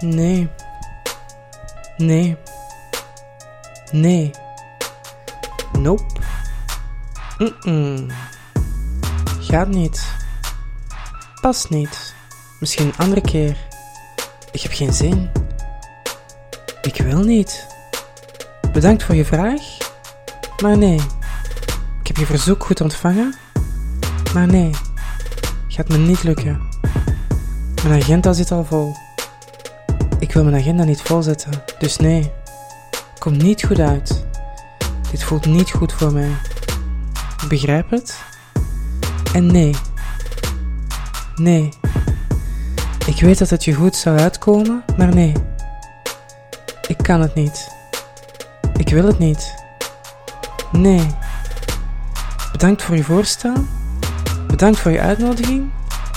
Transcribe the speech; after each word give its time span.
Nee. 0.00 0.48
Nee. 1.96 2.36
Nee. 3.90 4.30
Nope. 5.72 6.04
Mm-mm. 7.38 8.06
Gaat 9.40 9.68
niet. 9.68 10.14
Past 11.40 11.70
niet. 11.70 12.14
Misschien 12.60 12.86
een 12.86 12.96
andere 12.96 13.20
keer. 13.20 13.56
Ik 14.52 14.60
heb 14.60 14.72
geen 14.72 14.92
zin. 14.92 15.30
Ik 16.82 16.96
wil 16.96 17.22
niet. 17.22 17.66
Bedankt 18.72 19.02
voor 19.02 19.14
je 19.14 19.24
vraag, 19.24 19.60
maar 20.62 20.78
nee. 20.78 21.00
Ik 22.00 22.06
heb 22.06 22.16
je 22.16 22.26
verzoek 22.26 22.64
goed 22.64 22.80
ontvangen, 22.80 23.34
maar 24.34 24.46
nee. 24.46 24.70
Gaat 25.68 25.88
me 25.88 25.96
niet 25.96 26.22
lukken. 26.22 26.60
Mijn 27.84 28.02
agenda 28.02 28.32
zit 28.32 28.50
al 28.50 28.64
vol. 28.64 28.96
Ik 30.28 30.34
wil 30.34 30.44
mijn 30.44 30.56
agenda 30.56 30.84
niet 30.84 31.02
volzetten, 31.02 31.52
dus 31.78 31.96
nee. 31.96 32.32
Komt 33.18 33.42
niet 33.42 33.64
goed 33.64 33.78
uit. 33.78 34.24
Dit 35.10 35.22
voelt 35.22 35.46
niet 35.46 35.70
goed 35.70 35.92
voor 35.92 36.12
mij. 36.12 36.30
Ik 37.42 37.48
begrijp 37.48 37.90
het. 37.90 38.18
En 39.32 39.46
nee. 39.46 39.74
Nee. 41.34 41.68
Ik 43.06 43.20
weet 43.20 43.38
dat 43.38 43.50
het 43.50 43.64
je 43.64 43.74
goed 43.74 43.96
zou 43.96 44.18
uitkomen, 44.18 44.84
maar 44.96 45.14
nee. 45.14 45.32
Ik 46.86 46.96
kan 46.96 47.20
het 47.20 47.34
niet. 47.34 47.68
Ik 48.76 48.88
wil 48.88 49.06
het 49.06 49.18
niet. 49.18 49.54
Nee. 50.72 51.06
Bedankt 52.52 52.82
voor 52.82 52.96
je 52.96 53.04
voorstel. 53.04 53.54
Bedankt 54.46 54.78
voor 54.78 54.90
je 54.90 55.00
uitnodiging. 55.00 55.70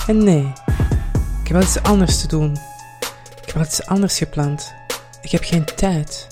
En 0.06 0.24
nee. 0.24 0.52
Ik 1.42 1.48
heb 1.48 1.52
wel 1.52 1.62
iets 1.62 1.82
anders 1.82 2.20
te 2.20 2.28
doen. 2.28 2.71
Heb 3.52 3.62
iets 3.62 3.86
anders 3.86 4.18
gepland. 4.18 4.74
Ik 5.20 5.30
heb 5.30 5.42
geen 5.44 5.64
tijd. 5.64 6.26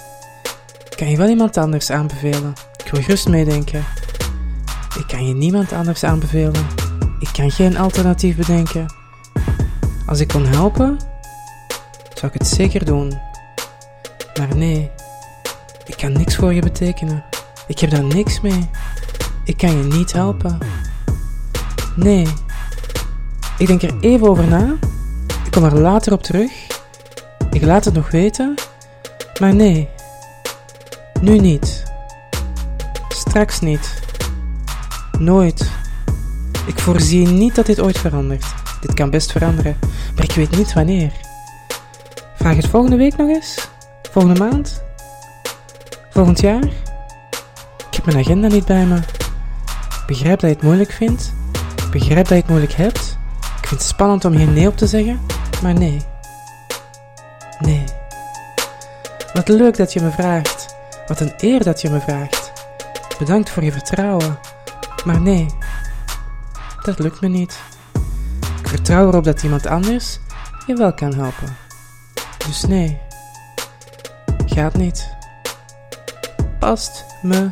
Kan 0.97 1.11
je 1.11 1.17
wel 1.17 1.29
iemand 1.29 1.57
anders 1.57 1.91
aanbevelen. 1.91 2.53
Ik 2.85 2.91
wil 2.91 3.03
gerust 3.03 3.29
meedenken. 3.29 3.85
Ik 4.99 5.05
kan 5.07 5.27
je 5.27 5.35
niemand 5.35 5.73
anders 5.73 6.05
aanbevelen. 6.05 6.67
Ik 7.19 7.29
kan 7.33 7.51
geen 7.51 7.77
alternatief 7.77 8.37
bedenken. 8.37 8.95
Als 10.07 10.21
ik 10.21 10.29
kon 10.29 10.47
helpen, 10.47 10.99
zou 12.15 12.33
ik 12.33 12.39
het 12.39 12.49
zeker 12.49 12.85
doen. 12.85 13.19
Maar 14.39 14.57
nee, 14.57 14.91
ik 15.87 15.97
kan 15.97 16.13
niks 16.13 16.37
voor 16.37 16.55
je 16.55 16.63
betekenen. 16.63 17.25
Ik 17.67 17.79
heb 17.79 17.91
daar 17.91 18.05
niks 18.05 18.41
mee. 18.41 18.71
Ik 19.45 19.57
kan 19.57 19.77
je 19.77 19.83
niet 19.83 20.13
helpen. 20.13 20.59
Nee. 21.97 22.27
Ik 23.59 23.67
denk 23.67 23.83
er 23.83 24.01
even 24.01 24.29
over 24.29 24.49
na. 24.49 24.77
Ik 25.45 25.51
kom 25.51 25.65
er 25.65 25.79
later 25.81 26.13
op 26.13 26.23
terug. 26.23 26.79
Ik 27.51 27.63
laat 27.63 27.85
het 27.85 27.95
nog 27.95 28.11
weten. 28.11 28.55
Maar 29.41 29.55
nee. 29.55 29.89
Nu 31.21 31.39
niet. 31.39 31.83
Straks 33.09 33.61
niet. 33.61 34.03
Nooit. 35.19 35.71
Ik 36.67 36.79
voorzie 36.79 37.27
niet 37.27 37.55
dat 37.55 37.67
dit 37.67 37.81
ooit 37.81 37.99
verandert. 37.99 38.45
Dit 38.81 38.95
kan 38.95 39.11
best 39.11 39.33
veranderen, 39.33 39.79
maar 40.15 40.25
ik 40.25 40.33
weet 40.33 40.57
niet 40.57 40.73
wanneer. 40.73 41.13
Vraag 42.35 42.57
het 42.57 42.67
volgende 42.67 42.97
week 42.97 43.17
nog 43.17 43.29
eens? 43.29 43.69
Volgende 44.11 44.41
maand? 44.41 44.83
Volgend 46.11 46.41
jaar? 46.41 46.63
Ik 47.91 47.97
heb 47.97 48.05
mijn 48.05 48.19
agenda 48.19 48.49
niet 48.49 48.65
bij 48.65 48.85
me. 48.85 48.97
Ik 48.97 50.05
begrijp 50.07 50.41
dat 50.41 50.51
je 50.51 50.57
het 50.57 50.65
moeilijk 50.65 50.93
vindt. 50.93 51.33
Ik 51.77 51.91
begrijp 51.91 52.29
dat 52.29 52.29
je 52.29 52.35
het 52.35 52.49
moeilijk 52.49 52.73
hebt. 52.73 53.19
Ik 53.41 53.69
vind 53.69 53.81
het 53.81 53.91
spannend 53.91 54.25
om 54.25 54.33
hier 54.33 54.49
nee 54.49 54.67
op 54.69 54.77
te 54.77 54.87
zeggen, 54.87 55.21
maar 55.63 55.75
nee. 55.75 56.10
Wat 59.33 59.49
leuk 59.49 59.77
dat 59.77 59.93
je 59.93 60.01
me 60.01 60.11
vraagt. 60.11 60.75
Wat 61.07 61.21
een 61.21 61.33
eer 61.37 61.65
dat 61.65 61.81
je 61.81 61.91
me 61.91 62.01
vraagt. 62.01 62.53
Bedankt 63.19 63.51
voor 63.51 63.63
je 63.63 63.73
vertrouwen. 63.73 64.39
Maar 65.05 65.21
nee, 65.21 65.47
dat 66.83 66.99
lukt 66.99 67.21
me 67.21 67.29
niet. 67.29 67.59
Ik 68.61 68.69
vertrouw 68.69 69.09
erop 69.09 69.25
dat 69.25 69.43
iemand 69.43 69.67
anders 69.67 70.19
je 70.67 70.75
wel 70.75 70.95
kan 70.95 71.15
helpen. 71.15 71.57
Dus 72.47 72.65
nee, 72.65 73.01
gaat 74.47 74.77
niet. 74.77 75.09
Past 76.59 77.05
me 77.23 77.51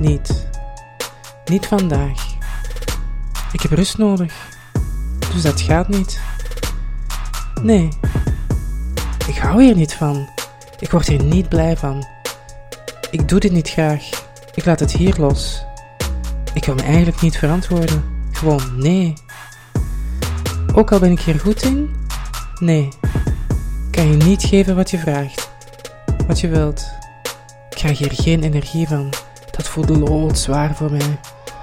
niet. 0.00 0.48
Niet 1.44 1.66
vandaag. 1.66 2.34
Ik 3.52 3.60
heb 3.60 3.72
rust 3.72 3.98
nodig. 3.98 4.34
Dus 5.32 5.42
dat 5.42 5.60
gaat 5.60 5.88
niet. 5.88 6.20
Nee. 7.62 7.88
Ik 9.26 9.36
hou 9.36 9.62
hier 9.62 9.74
niet 9.74 9.94
van. 9.94 10.28
Ik 10.80 10.90
word 10.90 11.08
hier 11.08 11.22
niet 11.22 11.48
blij 11.48 11.76
van. 11.76 12.06
Ik 13.10 13.28
doe 13.28 13.40
dit 13.40 13.52
niet 13.52 13.68
graag. 13.70 14.08
Ik 14.54 14.64
laat 14.64 14.80
het 14.80 14.92
hier 14.92 15.14
los. 15.18 15.64
Ik 16.54 16.64
wil 16.64 16.74
me 16.74 16.82
eigenlijk 16.82 17.20
niet 17.20 17.38
verantwoorden. 17.38 18.04
Gewoon 18.32 18.62
nee. 18.76 19.14
Ook 20.74 20.92
al 20.92 20.98
ben 20.98 21.10
ik 21.10 21.20
hier 21.20 21.40
goed 21.40 21.62
in, 21.62 21.94
nee. 22.58 22.88
Ik 23.86 23.90
kan 23.90 24.08
je 24.10 24.16
niet 24.16 24.42
geven 24.42 24.76
wat 24.76 24.90
je 24.90 24.98
vraagt. 24.98 25.50
Wat 26.26 26.40
je 26.40 26.48
wilt. 26.48 26.90
Ik 27.70 27.76
krijg 27.76 27.98
hier 27.98 28.12
geen 28.12 28.42
energie 28.42 28.88
van. 28.88 29.12
Dat 29.50 29.68
voelt 29.68 29.88
loodzwaar 29.88 30.74
voor 30.74 30.90
mij. 30.90 31.18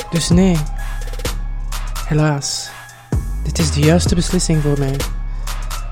Dus 0.10 0.30
nee. 0.30 0.58
Helaas. 2.08 2.70
Dit 3.44 3.60
is 3.60 3.72
de 3.72 3.80
juiste 3.80 4.16
beslissing 4.16 4.62
voor 4.62 4.80
mij. 4.80 4.96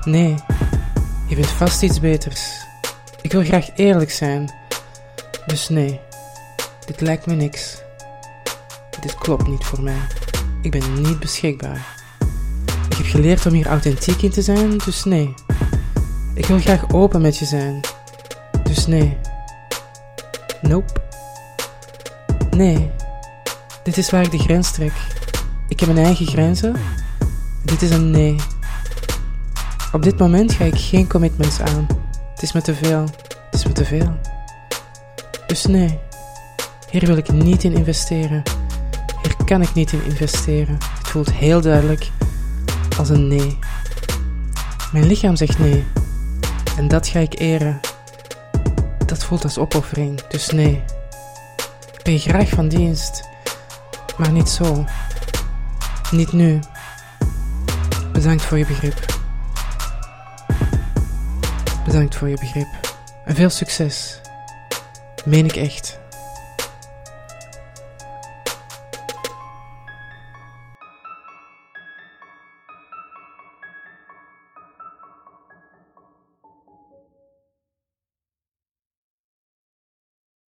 Nee. 0.04 0.34
Je 1.26 1.34
vindt 1.34 1.50
vast 1.50 1.82
iets 1.82 2.00
beters. 2.00 2.66
Ik 3.26 3.32
wil 3.32 3.44
graag 3.44 3.68
eerlijk 3.74 4.10
zijn. 4.10 4.50
Dus 5.46 5.68
nee. 5.68 6.00
Dit 6.84 7.00
lijkt 7.00 7.26
me 7.26 7.34
niks. 7.34 7.82
Dit 9.00 9.14
klopt 9.14 9.46
niet 9.46 9.64
voor 9.64 9.82
mij. 9.82 10.00
Ik 10.62 10.70
ben 10.70 11.02
niet 11.02 11.20
beschikbaar. 11.20 11.86
Ik 12.88 12.96
heb 12.96 13.06
geleerd 13.06 13.46
om 13.46 13.52
hier 13.52 13.66
authentiek 13.66 14.22
in 14.22 14.30
te 14.30 14.42
zijn, 14.42 14.78
dus 14.78 15.04
nee. 15.04 15.34
Ik 16.34 16.46
wil 16.46 16.58
graag 16.58 16.92
open 16.92 17.20
met 17.20 17.38
je 17.38 17.44
zijn. 17.44 17.80
Dus 18.62 18.86
nee. 18.86 19.16
Nope. 20.60 20.92
Nee. 22.50 22.90
Dit 23.82 23.96
is 23.96 24.10
waar 24.10 24.22
ik 24.22 24.30
de 24.30 24.38
grens 24.38 24.70
trek. 24.70 24.92
Ik 25.68 25.80
heb 25.80 25.92
mijn 25.92 26.06
eigen 26.06 26.26
grenzen. 26.26 26.76
Dit 27.64 27.82
is 27.82 27.90
een 27.90 28.10
nee. 28.10 28.36
Op 29.92 30.02
dit 30.02 30.18
moment 30.18 30.52
ga 30.52 30.64
ik 30.64 30.78
geen 30.78 31.08
commitments 31.08 31.60
aan. 31.60 31.95
Het 32.36 32.44
is 32.44 32.52
me 32.52 32.62
te 32.62 32.74
veel. 32.74 33.02
Het 33.50 33.54
is 33.54 33.64
me 33.64 33.72
te 33.72 33.84
veel. 33.84 34.18
Dus 35.46 35.64
nee. 35.66 35.98
Hier 36.90 37.06
wil 37.06 37.16
ik 37.16 37.32
niet 37.32 37.64
in 37.64 37.72
investeren. 37.72 38.42
Hier 39.22 39.36
kan 39.44 39.62
ik 39.62 39.74
niet 39.74 39.92
in 39.92 40.04
investeren. 40.04 40.78
Het 40.98 41.08
voelt 41.08 41.32
heel 41.32 41.60
duidelijk 41.60 42.10
als 42.98 43.08
een 43.08 43.28
nee. 43.28 43.58
Mijn 44.92 45.06
lichaam 45.06 45.36
zegt 45.36 45.58
nee. 45.58 45.84
En 46.76 46.88
dat 46.88 47.08
ga 47.08 47.18
ik 47.18 47.38
eren. 47.38 47.80
Dat 49.06 49.24
voelt 49.24 49.44
als 49.44 49.58
opoffering, 49.58 50.20
dus 50.26 50.50
nee. 50.50 50.82
Ik 51.96 52.02
ben 52.02 52.18
graag 52.18 52.48
van 52.48 52.68
dienst, 52.68 53.28
maar 54.16 54.32
niet 54.32 54.48
zo. 54.48 54.84
Niet 56.10 56.32
nu. 56.32 56.60
Bedankt 58.12 58.42
voor 58.42 58.58
je 58.58 58.66
begrip. 58.66 59.15
Bedankt 61.86 62.16
voor 62.16 62.28
je 62.28 62.36
begrip. 62.40 62.66
En 63.24 63.34
veel 63.34 63.50
succes. 63.50 64.20
Meen 65.24 65.44
ik 65.44 65.56
echt. 65.56 65.98